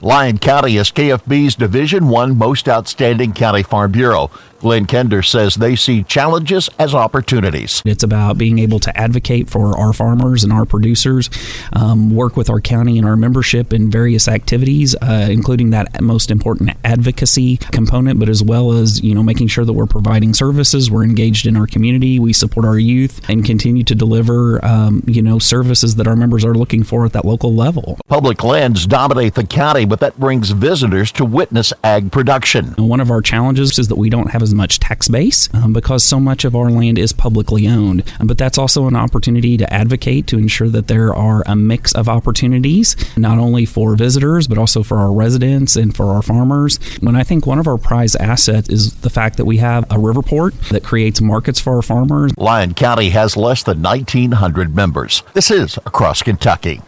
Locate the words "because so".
35.72-36.20